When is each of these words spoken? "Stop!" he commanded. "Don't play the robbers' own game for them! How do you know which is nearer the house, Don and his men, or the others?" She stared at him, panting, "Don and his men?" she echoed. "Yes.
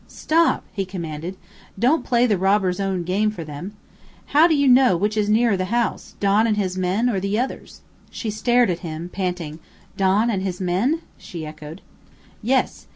"Stop!" 0.07 0.63
he 0.73 0.83
commanded. 0.83 1.37
"Don't 1.77 2.03
play 2.03 2.25
the 2.25 2.39
robbers' 2.39 2.79
own 2.79 3.03
game 3.03 3.29
for 3.29 3.43
them! 3.43 3.73
How 4.33 4.47
do 4.47 4.55
you 4.55 4.67
know 4.67 4.97
which 4.97 5.15
is 5.15 5.29
nearer 5.29 5.55
the 5.55 5.65
house, 5.65 6.15
Don 6.19 6.47
and 6.47 6.57
his 6.57 6.75
men, 6.75 7.07
or 7.07 7.19
the 7.19 7.37
others?" 7.37 7.81
She 8.09 8.31
stared 8.31 8.71
at 8.71 8.79
him, 8.79 9.09
panting, 9.09 9.59
"Don 9.97 10.31
and 10.31 10.41
his 10.41 10.59
men?" 10.59 11.03
she 11.19 11.45
echoed. 11.45 11.81
"Yes. 12.41 12.87